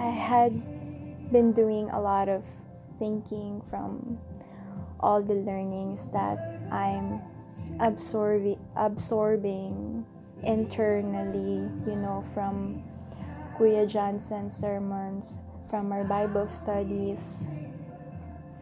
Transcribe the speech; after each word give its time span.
I 0.00 0.08
had 0.08 0.56
been 1.30 1.52
doing 1.52 1.90
a 1.90 2.00
lot 2.00 2.30
of 2.30 2.48
thinking 2.98 3.60
from 3.60 4.18
all 4.98 5.22
the 5.22 5.34
learnings 5.34 6.08
that 6.08 6.40
I'm 6.72 7.20
absorbing 7.80 8.56
absorbing 8.76 10.06
internally, 10.42 11.68
you 11.84 11.96
know, 12.00 12.24
from 12.32 12.82
Kuya 13.58 13.84
Johnson's 13.84 14.56
sermons, 14.56 15.42
from 15.68 15.92
our 15.92 16.04
Bible 16.04 16.46
studies, 16.46 17.46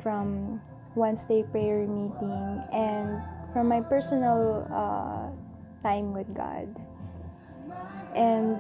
from 0.02 0.61
Wednesday 0.96 1.45
prayer 1.45 1.86
meeting, 1.86 2.61
and 2.75 3.23
from 3.52 3.68
my 3.68 3.80
personal 3.80 4.66
uh, 4.75 5.30
time 5.86 6.12
with 6.12 6.34
God. 6.34 6.66
And, 8.16 8.59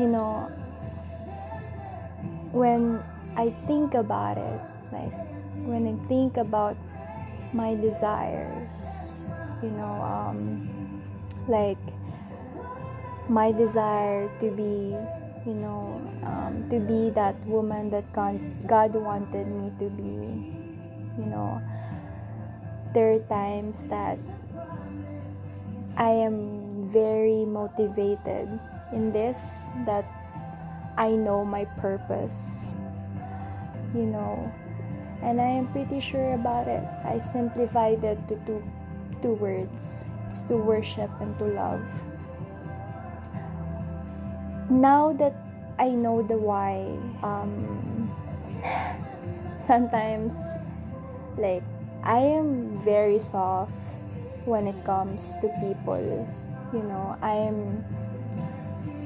you 0.00 0.08
know, 0.08 0.48
when 2.52 3.02
I 3.36 3.50
think 3.66 3.94
about 3.94 4.38
it, 4.38 4.60
like 4.92 5.12
when 5.66 5.86
I 5.86 5.96
think 6.06 6.36
about 6.36 6.76
my 7.52 7.74
desires, 7.74 9.26
you 9.62 9.70
know, 9.70 9.94
um, 10.02 11.02
like 11.48 11.78
my 13.28 13.52
desire 13.52 14.30
to 14.40 14.50
be, 14.50 14.94
you 15.46 15.54
know, 15.54 16.00
um, 16.24 16.66
to 16.70 16.78
be 16.78 17.10
that 17.10 17.34
woman 17.46 17.90
that 17.90 18.04
God, 18.14 18.94
wanted 18.94 19.46
me 19.46 19.70
to 19.78 19.90
be, 19.90 20.52
you 21.18 21.26
know, 21.26 21.60
there 22.94 23.12
are 23.12 23.20
times 23.20 23.86
that 23.86 24.18
I 25.98 26.10
am 26.10 26.86
very 26.86 27.44
motivated 27.44 28.48
in 28.92 29.12
this, 29.12 29.68
that 29.86 30.04
I 30.96 31.10
know 31.10 31.44
my 31.44 31.64
purpose, 31.76 32.66
you 33.94 34.06
know, 34.06 34.52
and 35.22 35.40
I 35.40 35.60
am 35.60 35.68
pretty 35.68 36.00
sure 36.00 36.34
about 36.34 36.68
it. 36.68 36.84
I 37.04 37.18
simplified 37.18 38.04
it 38.04 38.18
to 38.28 38.36
two, 38.46 38.62
two 39.22 39.34
words 39.34 40.04
it's 40.26 40.42
to 40.42 40.56
worship 40.56 41.10
and 41.20 41.38
to 41.38 41.44
love. 41.44 41.86
Now 44.68 45.12
that 45.14 45.34
I 45.78 45.90
know 45.90 46.22
the 46.22 46.36
why, 46.36 46.82
um, 47.22 48.10
sometimes, 49.56 50.58
like, 51.38 51.62
I 52.02 52.18
am 52.18 52.74
very 52.82 53.20
soft 53.20 53.78
when 54.46 54.66
it 54.66 54.84
comes 54.84 55.36
to 55.38 55.48
people. 55.62 56.26
You 56.72 56.82
know, 56.82 57.16
I 57.22 57.34
am 57.46 57.84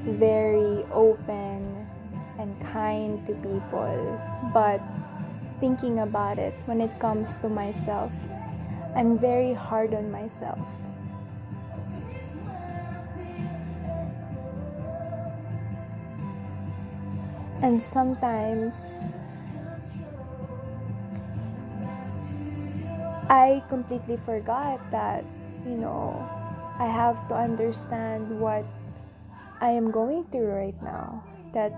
very 0.09 0.81
open 0.91 1.85
and 2.41 2.59
kind 2.73 3.21
to 3.27 3.33
people, 3.45 4.17
but 4.51 4.81
thinking 5.61 5.99
about 5.99 6.39
it, 6.41 6.53
when 6.65 6.81
it 6.81 6.89
comes 6.99 7.37
to 7.37 7.47
myself, 7.47 8.11
I'm 8.95 9.15
very 9.15 9.53
hard 9.53 9.93
on 9.93 10.09
myself. 10.09 10.57
And 17.61 17.77
sometimes 17.79 19.15
I 23.29 23.61
completely 23.69 24.17
forgot 24.17 24.81
that, 24.89 25.23
you 25.63 25.77
know, 25.77 26.17
I 26.79 26.89
have 26.89 27.21
to 27.29 27.35
understand 27.35 28.41
what 28.41 28.65
I 29.61 29.69
am 29.69 29.91
going 29.91 30.23
through 30.25 30.49
right 30.49 30.81
now. 30.81 31.23
That 31.53 31.71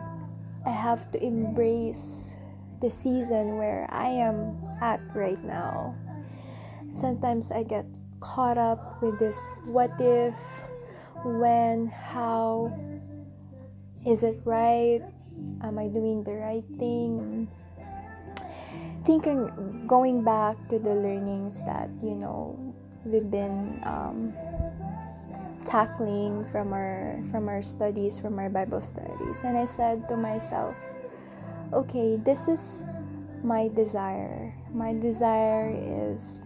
I 0.66 0.72
have 0.72 1.11
to 1.11 1.23
embrace 1.23 2.38
the 2.80 2.89
season 2.89 3.58
where 3.58 3.88
I 3.92 4.08
am 4.08 4.56
at 4.81 5.00
right 5.14 5.42
now. 5.44 5.95
Sometimes 6.94 7.52
I 7.52 7.64
get 7.64 7.86
caught 8.19 8.57
up 8.57 9.02
with 9.02 9.19
this 9.19 9.47
what 9.66 9.91
if, 10.00 10.35
when, 11.25 11.88
how, 11.88 12.72
is 14.07 14.23
it 14.23 14.40
right? 14.46 15.02
Am 15.63 15.79
I 15.79 15.88
doing 15.88 16.23
the 16.23 16.34
right 16.34 16.66
thing? 16.78 17.47
Thinking, 19.03 19.84
going 19.88 20.23
back 20.23 20.56
to 20.69 20.79
the 20.79 20.96
learnings 20.96 21.63
that, 21.66 21.90
you 22.02 22.16
know, 22.16 22.56
we've 23.03 23.29
been 23.29 23.81
um, 23.84 24.34
tackling 25.66 26.46
from 26.46 26.74
our 26.74 27.19
from 27.31 27.47
our 27.47 27.62
studies 27.62 28.19
from 28.19 28.38
our 28.40 28.50
bible 28.50 28.81
studies 28.81 29.44
and 29.44 29.57
i 29.57 29.66
said 29.66 30.07
to 30.07 30.18
myself 30.18 30.94
okay, 31.74 32.16
this 32.18 32.47
is 32.47 32.84
my 33.44 33.68
desire. 33.68 34.53
My 34.73 34.94
desire 34.94 35.73
is 35.73 36.44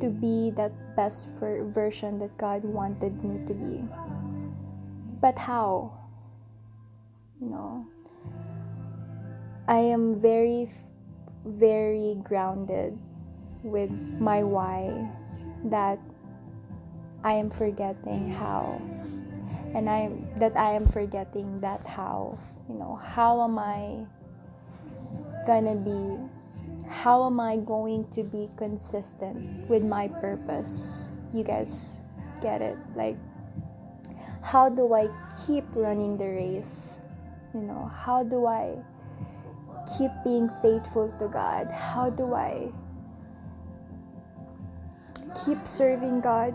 to 0.00 0.08
be 0.10 0.50
that 0.56 0.72
best 0.96 1.28
version 1.38 2.18
that 2.18 2.36
God 2.38 2.64
wanted 2.64 3.22
me 3.22 3.46
to 3.46 3.54
be. 3.54 3.84
But 5.20 5.38
how? 5.38 5.92
You 7.40 7.50
know, 7.50 7.86
I 9.68 9.78
am 9.78 10.20
very, 10.20 10.68
very 11.44 12.16
grounded 12.24 12.98
with 13.62 13.90
my 14.20 14.42
why 14.42 15.10
that 15.64 15.98
I 17.26 17.32
am 17.32 17.50
forgetting 17.50 18.30
how. 18.30 18.80
And 19.74 19.90
I 19.90 20.14
that 20.38 20.56
I 20.56 20.78
am 20.78 20.86
forgetting 20.86 21.58
that 21.58 21.84
how. 21.84 22.38
You 22.68 22.78
know, 22.78 22.94
how 22.94 23.42
am 23.42 23.58
I 23.58 24.06
gonna 25.44 25.74
be 25.74 26.22
how 26.86 27.26
am 27.26 27.40
I 27.40 27.56
going 27.56 28.06
to 28.14 28.22
be 28.22 28.48
consistent 28.56 29.68
with 29.68 29.84
my 29.84 30.06
purpose? 30.06 31.10
You 31.34 31.42
guys 31.42 32.00
get 32.40 32.62
it? 32.62 32.78
Like, 32.94 33.18
how 34.44 34.70
do 34.70 34.94
I 34.94 35.10
keep 35.46 35.64
running 35.74 36.16
the 36.16 36.30
race? 36.30 37.00
You 37.52 37.62
know, 37.62 37.90
how 37.90 38.22
do 38.22 38.46
I 38.46 38.78
keep 39.98 40.12
being 40.22 40.48
faithful 40.62 41.10
to 41.10 41.26
God? 41.26 41.72
How 41.72 42.08
do 42.08 42.34
I 42.34 42.70
keep 45.44 45.66
serving 45.66 46.20
God 46.20 46.54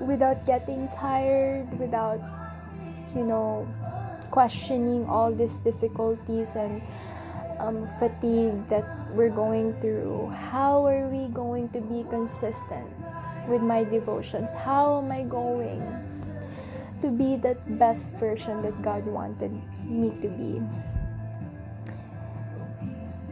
without 0.00 0.44
getting 0.46 0.88
tired, 0.88 1.66
without, 1.78 2.20
you 3.14 3.24
know, 3.24 3.66
questioning 4.30 5.06
all 5.06 5.32
these 5.32 5.58
difficulties 5.58 6.56
and 6.56 6.82
um, 7.58 7.86
fatigue 7.98 8.66
that 8.68 8.84
we're 9.12 9.30
going 9.30 9.72
through, 9.74 10.28
how 10.50 10.84
are 10.86 11.08
we 11.08 11.28
going 11.28 11.68
to 11.70 11.80
be 11.80 12.04
consistent 12.10 12.90
with 13.48 13.62
my 13.62 13.84
devotions? 13.84 14.54
How 14.54 14.98
am 14.98 15.12
I 15.12 15.22
going 15.22 15.82
to 17.00 17.10
be 17.10 17.36
that 17.36 17.56
best 17.78 18.18
version 18.18 18.62
that 18.62 18.80
God 18.82 19.06
wanted 19.06 19.52
me 19.86 20.10
to 20.22 20.28
be? 20.28 20.62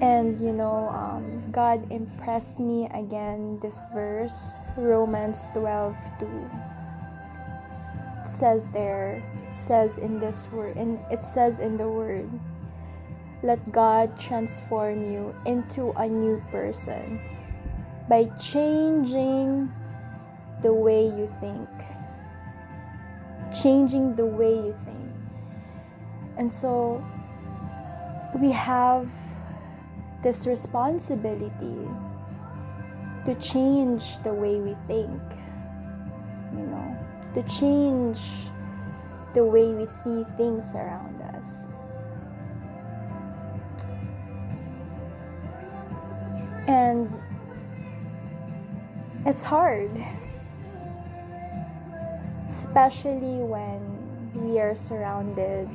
And 0.02 0.36
you 0.40 0.52
know, 0.52 0.88
um, 0.90 1.40
God 1.52 1.86
impressed 1.92 2.58
me 2.58 2.88
again 2.92 3.60
this 3.62 3.86
verse, 3.94 4.56
Romans 4.76 5.48
12 5.54 5.96
2. 6.18 6.26
It 8.20 8.26
says 8.26 8.68
there, 8.70 9.22
it 9.48 9.54
says 9.54 9.98
in 9.98 10.18
this 10.18 10.50
word, 10.50 10.74
and 10.74 10.98
it 11.12 11.22
says 11.22 11.60
in 11.60 11.76
the 11.76 11.86
word, 11.86 12.28
let 13.44 13.70
God 13.70 14.18
transform 14.18 15.02
you 15.06 15.34
into 15.46 15.92
a 15.92 16.08
new 16.08 16.42
person 16.50 17.20
by 18.08 18.24
changing 18.42 19.70
the 20.62 20.74
way 20.74 21.06
you 21.06 21.28
think. 21.38 21.68
Changing 23.54 24.16
the 24.16 24.26
way 24.26 24.54
you 24.54 24.72
think. 24.72 25.10
And 26.38 26.50
so 26.50 27.04
we 28.34 28.50
have 28.50 29.06
this 30.22 30.46
responsibility 30.46 31.88
to 33.24 33.34
change 33.34 34.18
the 34.20 34.32
way 34.32 34.60
we 34.60 34.74
think, 34.86 35.20
you 36.52 36.66
know, 36.66 36.96
to 37.34 37.42
change 37.42 38.50
the 39.34 39.44
way 39.44 39.74
we 39.74 39.86
see 39.86 40.24
things 40.36 40.74
around 40.74 41.20
us. 41.36 41.68
And 46.68 47.10
it's 49.26 49.42
hard, 49.42 49.90
especially 52.48 53.42
when 53.42 53.80
we 54.34 54.58
are 54.60 54.74
surrounded 54.74 55.68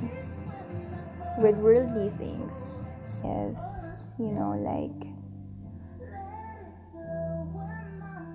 with 1.39 1.57
worldly 1.57 2.09
things. 2.11 2.93
Yes, 3.23 3.96
you 4.19 4.33
know, 4.33 4.57
like, 4.57 4.99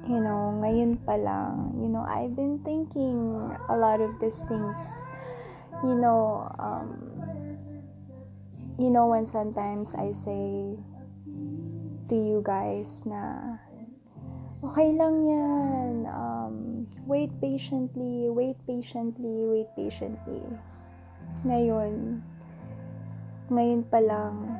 you 0.09 0.19
know, 0.23 0.59
ngayon 0.63 0.99
pa 1.05 1.15
lang, 1.19 1.79
you 1.79 1.91
know, 1.91 2.03
I've 2.03 2.35
been 2.35 2.63
thinking 2.63 3.39
a 3.69 3.77
lot 3.77 4.01
of 4.01 4.19
these 4.19 4.43
things, 4.47 5.05
you 5.83 5.95
know, 5.95 6.51
um, 6.59 7.13
you 8.83 8.91
know 8.91 9.07
when 9.07 9.25
sometimes 9.25 9.95
I 9.95 10.11
say 10.11 10.75
to 12.09 12.17
you 12.17 12.43
guys 12.43 13.05
na 13.05 13.55
okay 14.65 14.91
lang 14.97 15.23
yan 15.23 16.09
um, 16.09 16.83
wait 17.05 17.31
patiently 17.39 18.27
wait 18.33 18.57
patiently 18.67 19.47
wait 19.47 19.71
patiently. 19.77 20.43
Ngayon 21.45 22.25
ngayon 23.53 23.83
pa 23.87 24.01
lang 24.01 24.52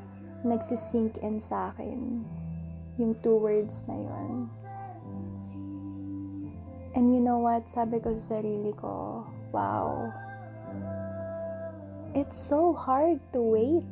nagsisink 0.43 1.19
in 1.23 1.39
sa 1.39 1.71
akin 1.71 2.27
yung 3.01 3.15
two 3.23 3.39
words 3.39 3.87
na 3.87 3.95
yon 3.95 4.51
and 6.95 7.13
you 7.13 7.21
know 7.21 7.39
what? 7.39 7.69
Sabi 7.69 8.01
ko 8.01 8.13
sa 8.13 8.37
sarili 8.39 8.73
ko 8.77 9.25
wow. 9.53 10.13
It's 12.13 12.37
so 12.37 12.77
hard 12.77 13.25
to 13.33 13.41
wait. 13.41 13.89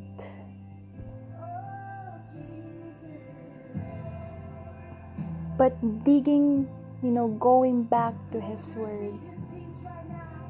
But 5.56 5.76
digging, 6.04 6.68
you 7.04 7.12
know, 7.12 7.28
going 7.36 7.84
back 7.84 8.16
to 8.32 8.40
His 8.40 8.76
Word, 8.76 9.16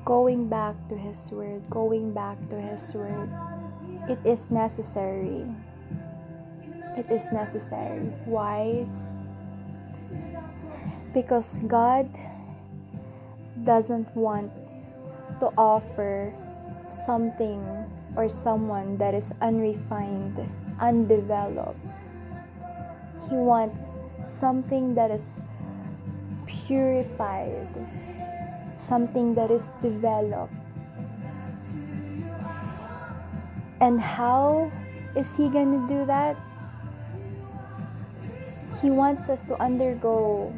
going 0.06 0.46
back 0.46 0.74
to 0.90 0.94
His 0.94 1.30
Word, 1.30 1.66
going 1.70 2.14
back 2.14 2.38
to 2.50 2.58
His 2.58 2.94
Word, 2.94 3.30
it 4.06 4.18
is 4.22 4.50
necessary. 4.50 5.46
It 6.96 7.10
is 7.10 7.30
necessary. 7.32 8.04
Why? 8.26 8.86
Because 11.14 11.60
God 11.60 12.08
doesn't 13.62 14.14
want 14.16 14.52
to 15.40 15.46
offer 15.56 16.32
something 16.88 17.62
or 18.16 18.28
someone 18.28 18.96
that 18.98 19.14
is 19.14 19.32
unrefined, 19.40 20.38
undeveloped. 20.80 21.78
He 23.28 23.36
wants 23.36 23.98
something 24.22 24.94
that 24.94 25.10
is 25.10 25.40
purified, 26.46 27.68
something 28.74 29.34
that 29.34 29.50
is 29.50 29.70
developed. 29.80 30.54
And 33.80 34.00
how 34.00 34.70
is 35.16 35.36
He 35.36 35.48
going 35.48 35.86
to 35.86 35.88
do 35.88 36.04
that? 36.06 36.36
He 38.80 38.90
wants 38.90 39.28
us 39.28 39.44
to 39.44 39.60
undergo 39.60 40.52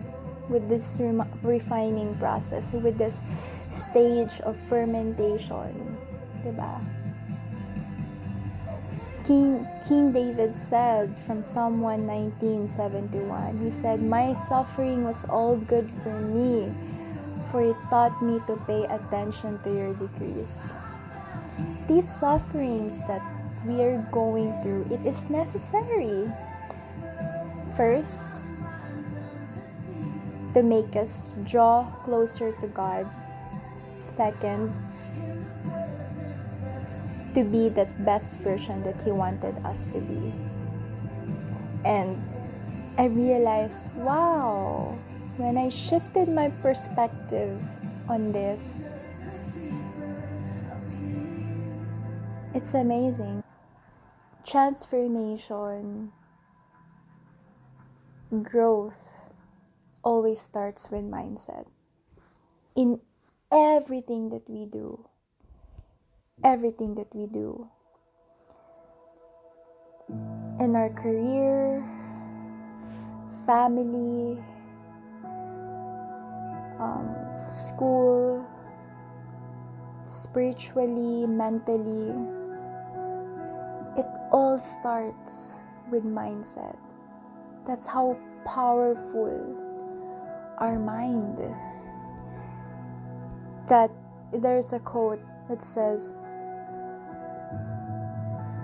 with 0.49 0.69
this 0.69 1.01
refining 1.43 2.15
process, 2.17 2.73
with 2.73 2.99
this 2.99 3.27
stage 3.71 4.41
of 4.43 4.57
fermentation. 4.69 5.99
Diba? 6.43 6.83
King, 9.27 9.67
King 9.87 10.11
David 10.11 10.55
said 10.55 11.07
from 11.15 11.43
Psalm 11.43 11.79
119:71, 11.81 13.63
he 13.63 13.71
said, 13.71 14.03
My 14.03 14.35
suffering 14.35 15.05
was 15.05 15.25
all 15.31 15.57
good 15.57 15.87
for 15.87 16.19
me, 16.19 16.67
for 17.51 17.63
it 17.63 17.79
taught 17.87 18.19
me 18.19 18.43
to 18.51 18.59
pay 18.67 18.83
attention 18.91 19.63
to 19.63 19.71
your 19.71 19.95
decrees. 19.95 20.75
These 21.87 22.11
sufferings 22.11 23.07
that 23.07 23.23
we 23.63 23.79
are 23.83 24.03
going 24.11 24.51
through, 24.63 24.91
it 24.91 25.07
is 25.07 25.31
necessary. 25.31 26.27
First, 27.77 28.55
to 30.55 30.63
make 30.63 30.97
us 30.97 31.37
draw 31.45 31.85
closer 32.05 32.53
to 32.61 32.67
God. 32.69 33.07
Second, 33.99 34.73
to 37.35 37.45
be 37.45 37.69
that 37.71 37.89
best 38.05 38.41
version 38.41 38.83
that 38.83 39.01
He 39.01 39.11
wanted 39.11 39.57
us 39.65 39.87
to 39.89 40.01
be. 40.01 40.33
And 41.85 42.21
I 42.99 43.07
realized, 43.09 43.95
wow, 43.97 44.99
when 45.39 45.57
I 45.57 45.71
shifted 45.71 46.29
my 46.29 46.51
perspective 46.61 47.63
on 48.09 48.33
this, 48.33 48.93
it's 52.55 52.75
amazing. 52.75 53.43
Transformation, 54.45 56.13
growth 58.41 59.19
always 60.03 60.41
starts 60.41 60.91
with 60.91 61.05
mindset. 61.05 61.67
In 62.75 63.01
everything 63.53 64.31
that 64.31 64.49
we 64.49 64.65
do, 64.65 65.05
everything 66.43 66.95
that 66.95 67.15
we 67.15 67.27
do 67.27 67.69
in 70.59 70.75
our 70.75 70.89
career, 70.91 71.85
family, 73.45 74.39
um, 76.79 77.15
school, 77.49 78.47
spiritually, 80.03 81.27
mentally. 81.27 82.11
It 83.97 84.07
all 84.33 84.59
starts 84.59 85.61
with 85.91 86.05
mindset. 86.05 86.77
That's 87.65 87.87
how 87.87 88.19
powerful 88.45 89.57
our 90.59 90.79
mind. 90.79 91.39
That 93.69 93.91
there's 94.33 94.73
a 94.73 94.81
quote 94.81 95.21
that 95.49 95.63
says, 95.63 96.15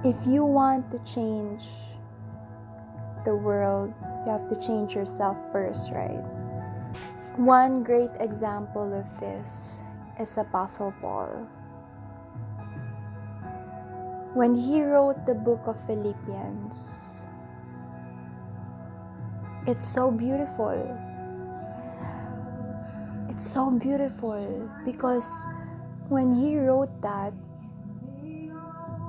if 0.04 0.26
you 0.26 0.44
want 0.44 0.90
to 0.90 0.98
change 1.02 1.98
the 3.24 3.34
world, 3.34 3.92
you 4.26 4.32
have 4.32 4.46
to 4.48 4.56
change 4.56 4.94
yourself 4.94 5.36
first, 5.52 5.92
right? 5.92 6.22
One 7.36 7.82
great 7.82 8.10
example 8.20 8.94
of 8.94 9.06
this 9.20 9.82
is 10.18 10.38
Apostle 10.38 10.94
Paul. 11.00 11.46
When 14.34 14.54
he 14.54 14.82
wrote 14.82 15.26
the 15.26 15.34
book 15.34 15.66
of 15.66 15.78
Philippians, 15.86 17.17
it's 19.68 19.84
so 19.86 20.10
beautiful. 20.10 20.72
It's 23.28 23.44
so 23.44 23.70
beautiful 23.70 24.64
because 24.82 25.46
when 26.08 26.34
he 26.34 26.56
wrote 26.56 26.88
that, 27.02 27.36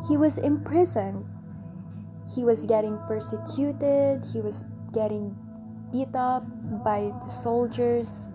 he 0.08 0.18
was 0.20 0.38
imprisoned. 0.38 1.24
He 2.36 2.44
was 2.44 2.66
getting 2.66 3.00
persecuted, 3.07 4.28
he 4.28 4.42
was 4.44 4.66
getting 4.92 5.33
beat 5.94 6.14
up 6.14 6.44
by 6.83 7.10
the 7.24 7.28
soldiers, 7.28 8.30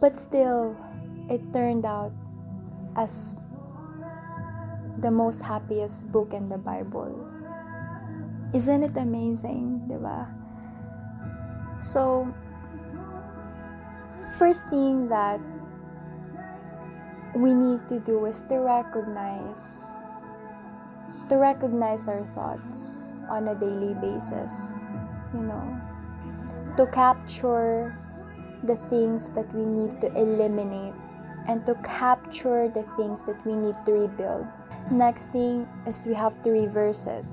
but 0.00 0.18
still, 0.18 0.76
it 1.30 1.40
turned 1.54 1.86
out 1.86 2.12
as 2.96 3.40
the 4.98 5.10
most 5.10 5.46
happiest 5.46 6.10
book 6.10 6.34
in 6.34 6.48
the 6.48 6.58
Bible. 6.58 7.14
Isn't 8.52 8.82
it 8.82 8.96
amazing, 8.96 9.86
diba? 9.88 10.45
So, 11.76 12.32
first 14.38 14.68
thing 14.68 15.08
that 15.08 15.40
we 17.34 17.52
need 17.52 17.86
to 17.88 18.00
do 18.00 18.24
is 18.24 18.42
to 18.44 18.56
recognize 18.60 19.92
to 21.28 21.36
recognize 21.36 22.06
our 22.06 22.22
thoughts 22.22 23.14
on 23.28 23.48
a 23.48 23.54
daily 23.54 23.94
basis, 23.94 24.72
you 25.34 25.42
know, 25.42 25.80
to 26.76 26.86
capture 26.86 27.94
the 28.62 28.76
things 28.76 29.30
that 29.32 29.52
we 29.52 29.64
need 29.64 30.00
to 30.00 30.06
eliminate 30.14 30.94
and 31.48 31.66
to 31.66 31.74
capture 31.82 32.68
the 32.68 32.82
things 32.96 33.22
that 33.22 33.44
we 33.44 33.54
need 33.54 33.74
to 33.86 33.92
rebuild. 33.92 34.46
Next 34.90 35.32
thing 35.32 35.68
is 35.86 36.06
we 36.06 36.14
have 36.14 36.40
to 36.42 36.50
reverse 36.50 37.06
it. 37.06 37.24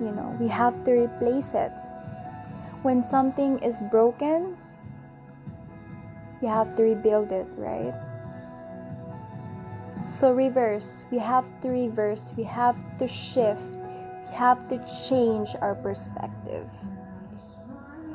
You 0.00 0.12
know, 0.12 0.36
we 0.40 0.48
have 0.48 0.82
to 0.84 0.92
replace 0.92 1.54
it. 1.54 1.70
When 2.84 3.02
something 3.02 3.58
is 3.64 3.82
broken, 3.88 4.58
you 6.42 6.48
have 6.48 6.76
to 6.76 6.82
rebuild 6.82 7.32
it, 7.32 7.48
right? 7.56 7.96
So, 10.06 10.36
reverse. 10.36 11.04
We 11.10 11.16
have 11.16 11.48
to 11.62 11.70
reverse. 11.70 12.36
We 12.36 12.44
have 12.44 12.76
to 12.98 13.08
shift. 13.08 13.80
We 14.28 14.34
have 14.36 14.68
to 14.68 14.76
change 15.08 15.56
our 15.62 15.74
perspective. 15.74 16.68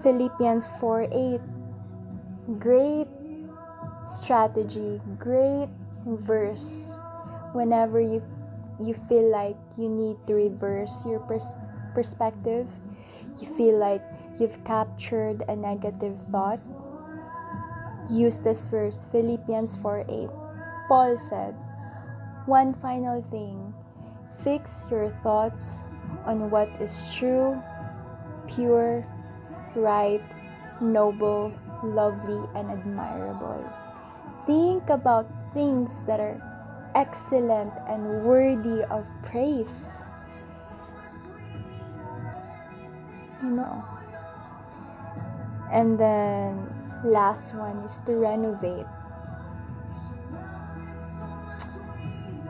Philippians 0.03 0.69
4 0.77 1.09
8. 1.11 1.41
Great 2.59 3.07
strategy, 4.05 5.01
great 5.17 5.69
verse. 6.05 6.99
Whenever 7.53 7.99
you, 7.99 8.21
you 8.79 8.93
feel 8.93 9.31
like 9.31 9.57
you 9.77 9.89
need 9.89 10.17
to 10.27 10.35
reverse 10.35 11.05
your 11.05 11.21
pers- 11.21 11.55
perspective, 11.95 12.69
you 13.41 13.47
feel 13.47 13.77
like 13.77 14.05
you've 14.39 14.63
captured 14.63 15.43
a 15.47 15.55
negative 15.55 16.17
thought, 16.31 16.59
use 18.09 18.39
this 18.39 18.67
verse, 18.67 19.05
Philippians 19.05 19.75
4 19.75 20.05
8. 20.07 20.29
Paul 20.87 21.17
said, 21.17 21.55
one 22.45 22.73
final 22.73 23.21
thing 23.21 23.73
Fix 24.43 24.87
your 24.89 25.09
thoughts 25.09 25.83
on 26.23 26.49
what 26.49 26.69
is 26.79 27.13
true, 27.17 27.61
pure, 28.47 29.03
right, 29.75 30.23
noble, 30.79 31.51
lovely, 31.83 32.39
and 32.55 32.71
admirable. 32.71 33.59
Think 34.45 34.89
about 34.89 35.27
things 35.53 36.03
that 36.03 36.19
are 36.19 36.39
excellent 36.95 37.73
and 37.89 38.23
worthy 38.23 38.83
of 38.85 39.05
praise. 39.23 40.03
You 43.43 43.49
know. 43.49 43.98
And 45.71 45.99
then 45.99 46.69
last 47.03 47.55
one 47.55 47.77
is 47.85 47.99
to 48.01 48.17
renovate. 48.17 48.85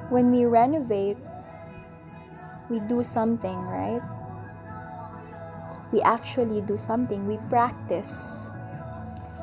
When 0.09 0.31
we 0.31 0.45
renovate, 0.45 1.17
we 2.69 2.79
do 2.79 3.03
something, 3.03 3.57
right? 3.67 4.01
We 5.91 6.01
actually 6.01 6.61
do 6.61 6.77
something. 6.77 7.27
We 7.27 7.37
practice. 7.49 8.49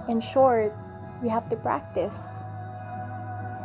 In 0.09 0.21
short, 0.21 0.73
we 1.23 1.29
have 1.29 1.49
to 1.51 1.57
practice. 1.57 2.45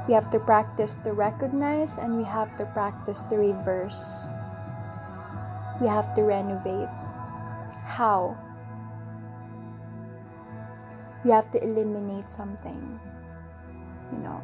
We 0.08 0.14
have 0.16 0.30
to 0.32 0.40
practice 0.40 0.98
to 1.06 1.14
recognize 1.14 1.98
and 1.98 2.18
we 2.18 2.24
have 2.24 2.58
to 2.58 2.66
practice 2.74 3.22
to 3.30 3.38
reverse. 3.38 4.28
We 5.80 5.88
have 5.88 6.14
to 6.16 6.24
renovate. 6.24 6.90
How? 7.86 8.36
We 11.24 11.32
have 11.32 11.52
to 11.52 11.64
eliminate 11.64 12.30
something. 12.30 13.00
You 14.12 14.20
know. 14.20 14.40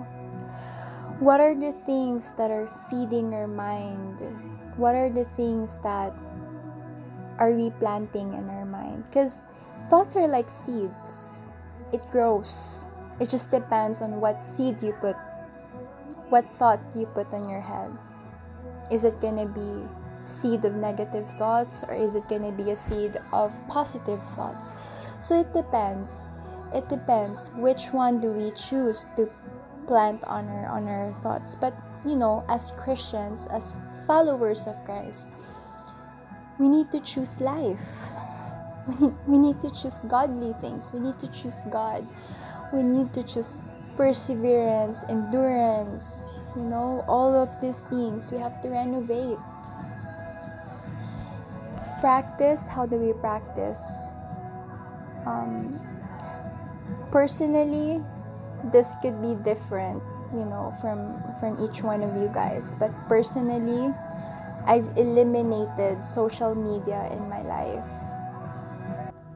What 1.19 1.41
are 1.41 1.55
the 1.55 1.72
things 1.72 2.31
that 2.34 2.51
are 2.51 2.67
feeding 2.89 3.34
our 3.34 3.48
mind? 3.48 4.22
What 4.77 4.93
are 4.93 5.10
the 5.10 5.25
things 5.25 5.79
that 5.79 6.13
are 7.39 7.51
we 7.51 7.72
planting 7.81 8.34
in 8.34 8.50
our 8.50 8.65
mind? 8.65 9.05
Because 9.05 9.43
thoughts 9.89 10.15
are 10.15 10.27
like 10.27 10.50
seeds, 10.50 11.39
it 11.91 12.01
grows. 12.12 12.86
It 13.19 13.29
just 13.29 13.50
depends 13.50 14.01
on 14.01 14.22
what 14.22 14.46
seed 14.46 14.84
you 14.84 14.93
put, 14.93 15.15
what 16.29 16.46
thought 16.62 16.79
you 16.96 17.07
put 17.07 17.34
in 17.34 17.50
your 17.50 17.62
head. 17.62 17.89
Is 18.91 19.03
it 19.03 19.19
gonna 19.19 19.48
be 19.48 19.89
seed 20.25 20.65
of 20.65 20.75
negative 20.75 21.27
thoughts 21.41 21.84
or 21.84 21.96
is 21.96 22.13
it 22.13 22.27
gonna 22.29 22.51
be 22.51 22.69
a 22.69 22.75
seed 22.75 23.17
of 23.34 23.55
positive 23.67 24.22
thoughts? 24.38 24.74
So 25.17 25.41
it 25.41 25.51
depends. 25.51 26.27
It 26.74 26.89
depends 26.89 27.50
which 27.55 27.93
one 27.93 28.19
do 28.19 28.33
we 28.33 28.51
choose 28.51 29.05
to 29.15 29.29
plant 29.88 30.24
on 30.25 30.47
our 30.47 30.67
on 30.67 30.88
our 30.88 31.12
thoughts. 31.24 31.55
But 31.55 31.74
you 32.05 32.15
know, 32.15 32.43
as 32.50 32.71
Christians, 32.75 33.47
as 33.47 33.77
followers 34.05 34.67
of 34.67 34.75
Christ, 34.86 35.29
we 36.59 36.69
need 36.69 36.91
to 36.91 37.00
choose 37.00 37.41
life. 37.41 38.12
We 38.88 38.95
need, 39.03 39.15
we 39.27 39.38
need 39.38 39.59
to 39.59 39.69
choose 39.69 40.00
godly 40.07 40.55
things. 40.63 40.93
We 40.95 41.01
need 41.03 41.19
to 41.19 41.27
choose 41.27 41.67
God. 41.67 42.07
We 42.71 42.83
need 42.83 43.12
to 43.19 43.24
choose 43.24 43.62
perseverance, 43.97 45.03
endurance, 45.09 46.39
you 46.55 46.63
know, 46.63 47.03
all 47.03 47.36
of 47.36 47.50
these 47.59 47.83
things. 47.83 48.31
We 48.31 48.38
have 48.38 48.62
to 48.62 48.69
renovate. 48.69 49.38
Practice, 52.00 52.69
how 52.69 52.86
do 52.86 52.95
we 52.95 53.12
practice? 53.12 54.12
Um, 55.25 55.75
personally, 57.12 58.03
this 58.72 58.96
could 59.01 59.22
be 59.22 59.36
different, 59.44 60.01
you 60.34 60.46
know, 60.46 60.74
from 60.82 61.15
from 61.39 61.58
each 61.63 61.84
one 61.84 62.03
of 62.03 62.15
you 62.15 62.29
guys. 62.34 62.75
But 62.75 62.91
personally, 63.08 63.94
I've 64.65 64.89
eliminated 64.98 66.03
social 66.03 66.56
media 66.56 67.08
in 67.12 67.29
my 67.29 67.41
life. 67.41 67.88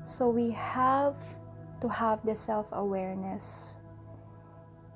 So 0.03 0.29
we 0.29 0.51
have 0.51 1.15
to 1.79 1.88
have 1.88 2.25
the 2.25 2.36
self-awareness 2.36 3.77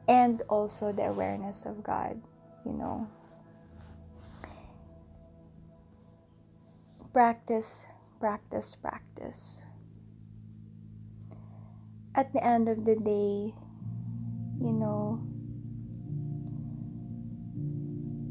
and 0.07 0.41
also 0.49 0.91
the 0.91 1.07
awareness 1.07 1.65
of 1.65 1.81
God, 1.83 2.19
you 2.65 2.73
know. 2.73 3.07
Practice, 7.13 7.87
practice, 8.19 8.75
practice. 8.75 9.63
At 12.15 12.31
the 12.31 12.41
end 12.41 12.69
of 12.69 12.85
the 12.85 12.95
day, 12.95 13.51
you 14.63 14.71
know, 14.71 15.19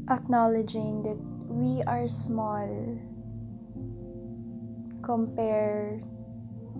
acknowledging 0.09 1.03
that 1.03 1.21
we 1.47 1.83
are 1.83 2.07
small 2.07 2.65
compared 5.03 6.01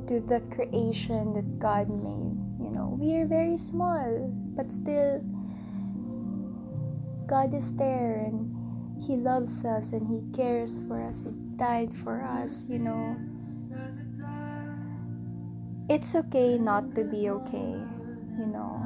to 0.08 0.20
the 0.20 0.42
creation 0.50 1.34
that 1.34 1.60
God 1.60 1.90
made. 1.90 2.42
You 2.58 2.72
know, 2.74 2.98
we 2.98 3.16
are 3.18 3.28
very 3.28 3.58
small, 3.58 4.34
but 4.58 4.72
still, 4.72 5.22
God 7.28 7.54
is 7.54 7.72
there 7.78 8.16
and 8.16 8.50
He 8.98 9.16
loves 9.16 9.64
us 9.64 9.94
and 9.94 10.08
He 10.08 10.26
cares 10.36 10.82
for 10.88 11.04
us. 11.04 11.22
He 11.22 11.38
died 11.56 11.94
for 11.94 12.24
us, 12.24 12.68
you 12.68 12.80
know. 12.80 13.35
It's 15.88 16.15
okay 16.15 16.58
not 16.58 16.96
to 16.96 17.04
be 17.04 17.30
okay, 17.30 17.77
you 18.38 18.48
know. 18.48 18.82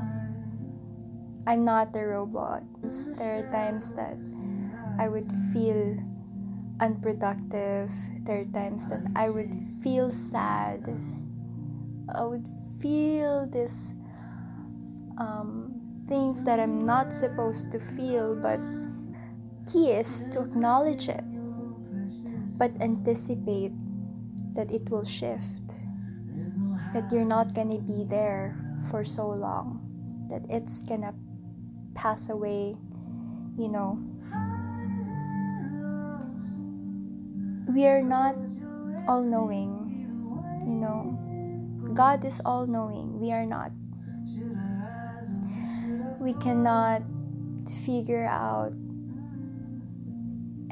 I'm 1.48 1.64
not 1.64 1.96
a 1.96 2.06
robot. 2.06 2.64
There 3.18 3.40
are 3.40 3.52
times 3.52 3.94
that 3.96 4.18
I 5.00 5.08
would 5.08 5.32
feel 5.54 5.98
unproductive. 6.80 7.90
There 8.24 8.42
are 8.42 8.52
times 8.52 8.90
that 8.90 9.00
I 9.16 9.30
would 9.30 9.50
feel 9.82 10.12
sad. 10.12 10.84
I 12.14 12.26
would 12.26 12.46
feel 12.82 13.48
this 13.48 13.94
um, 15.18 16.04
things 16.08 16.44
that 16.44 16.60
I'm 16.60 16.86
not 16.86 17.14
supposed 17.14 17.72
to 17.72 17.80
feel, 17.80 18.36
but 18.36 18.60
key 19.66 19.92
is 19.92 20.26
to 20.32 20.42
acknowledge 20.42 21.08
it, 21.08 21.24
but 22.58 22.72
anticipate 22.82 23.72
that 24.54 24.72
it 24.72 24.90
will 24.90 25.04
shift, 25.04 25.76
that 26.94 27.12
you're 27.12 27.26
not 27.26 27.54
gonna 27.54 27.80
be 27.80 28.04
there 28.04 28.58
for 28.90 29.04
so 29.04 29.30
long, 29.30 29.82
that 30.30 30.42
it's 30.50 30.82
gonna 30.82 31.14
pass 31.96 32.30
away, 32.30 32.76
you 33.58 33.70
know, 33.70 34.00
we 37.68 37.86
are 37.86 38.02
not 38.02 38.36
all 39.08 39.24
knowing, 39.24 39.86
you 40.66 40.76
know. 40.76 41.16
God 41.94 42.26
is 42.26 42.42
all 42.46 42.66
knowing. 42.66 43.20
We 43.20 43.32
are 43.32 43.46
not. 43.46 43.72
We 46.20 46.34
cannot 46.34 47.02
figure 47.86 48.26
out 48.26 48.74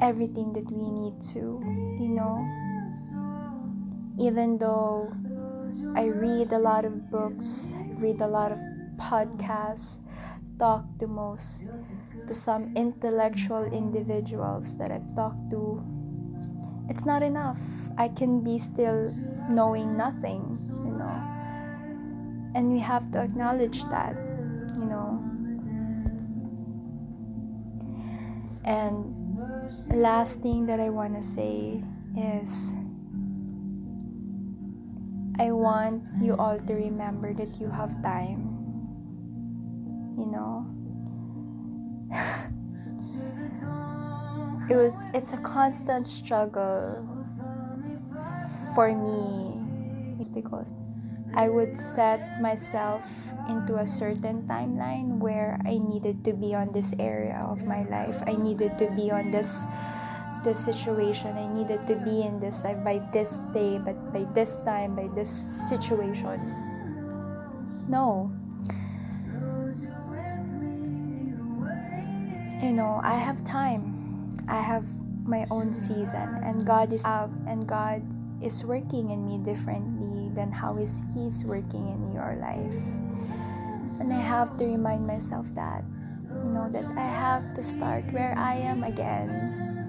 everything 0.00 0.52
that 0.54 0.70
we 0.70 0.90
need 0.90 1.20
to, 1.32 1.58
you 2.00 2.08
know. 2.10 2.46
Even 4.18 4.58
though 4.58 5.12
I 5.96 6.06
read 6.06 6.52
a 6.52 6.58
lot 6.58 6.84
of 6.84 7.10
books, 7.10 7.72
read 7.96 8.20
a 8.20 8.28
lot 8.28 8.52
of 8.52 8.58
podcasts, 8.96 10.00
talk 10.58 10.84
to 10.98 11.06
most 11.06 11.64
to 12.26 12.34
some 12.34 12.74
intellectual 12.76 13.64
individuals 13.64 14.76
that 14.78 14.90
I've 14.90 15.14
talked 15.14 15.50
to 15.50 15.82
it's 16.88 17.04
not 17.04 17.22
enough. 17.22 17.60
I 17.98 18.08
can 18.08 18.42
be 18.42 18.58
still 18.58 19.12
knowing 19.50 19.96
nothing, 19.96 20.56
you 20.84 20.92
know. 20.96 21.22
And 22.54 22.72
we 22.72 22.78
have 22.78 23.12
to 23.12 23.22
acknowledge 23.22 23.84
that, 23.84 24.16
you 24.78 24.86
know. 24.86 25.22
And 28.64 29.14
last 29.94 30.40
thing 30.40 30.66
that 30.66 30.80
I 30.80 30.88
want 30.88 31.14
to 31.14 31.22
say 31.22 31.82
is 32.16 32.74
I 35.38 35.52
want 35.52 36.04
you 36.20 36.36
all 36.36 36.58
to 36.58 36.74
remember 36.74 37.32
that 37.32 37.60
you 37.60 37.70
have 37.70 38.02
time. 38.02 38.56
You 40.18 40.26
know, 40.26 40.66
it 44.70 44.76
was 44.76 45.06
it's 45.14 45.32
a 45.32 45.38
constant 45.38 46.06
struggle 46.06 47.06
for 48.74 48.90
me 48.90 49.58
it's 50.18 50.28
because 50.28 50.74
I 51.34 51.48
would 51.48 51.76
set 51.76 52.42
myself 52.42 53.32
into 53.48 53.76
a 53.76 53.86
certain 53.86 54.42
timeline 54.48 55.18
where 55.18 55.60
I 55.64 55.78
needed 55.78 56.24
to 56.24 56.34
be 56.34 56.54
on 56.54 56.72
this 56.72 56.94
area 56.98 57.46
of 57.46 57.64
my 57.64 57.84
life. 57.84 58.20
I 58.26 58.34
needed 58.34 58.76
to 58.78 58.90
be 58.96 59.10
on 59.10 59.30
this 59.30 59.66
this 60.44 60.58
situation. 60.58 61.36
I 61.36 61.46
needed 61.52 61.86
to 61.86 61.96
be 62.04 62.22
in 62.22 62.40
this 62.40 62.64
life 62.64 62.82
by 62.84 63.00
this 63.12 63.40
day, 63.54 63.78
but 63.78 63.96
by 64.12 64.24
this 64.34 64.58
time, 64.58 64.94
by 64.94 65.08
this 65.14 65.48
situation. 65.58 66.38
No. 67.88 68.32
You 72.62 72.72
know, 72.74 73.00
I 73.02 73.14
have 73.14 73.44
time 73.44 73.98
I 74.48 74.62
have 74.64 74.88
my 75.28 75.44
own 75.50 75.74
season 75.74 76.40
and 76.40 76.64
God 76.64 76.90
is 76.90 77.04
have 77.04 77.30
and 77.46 77.68
God 77.68 78.00
is 78.42 78.64
working 78.64 79.10
in 79.10 79.28
me 79.28 79.36
differently 79.36 80.32
than 80.32 80.50
how 80.50 80.76
is 80.78 81.02
he's 81.12 81.44
working 81.44 81.92
in 81.92 82.12
your 82.16 82.40
life. 82.40 82.80
And 84.00 84.12
I 84.12 84.20
have 84.20 84.56
to 84.56 84.64
remind 84.64 85.06
myself 85.06 85.52
that 85.52 85.84
you 86.32 86.48
know 86.48 86.70
that 86.72 86.84
I 86.96 87.04
have 87.04 87.44
to 87.56 87.62
start 87.62 88.04
where 88.12 88.32
I 88.38 88.56
am 88.56 88.84
again 88.84 89.57